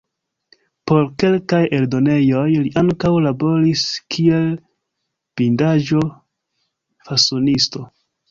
[0.91, 3.83] Por kelkaj eldonejoj li ankaŭ laboris
[4.15, 4.49] kiel
[5.41, 7.85] bindaĵo-fasonisto.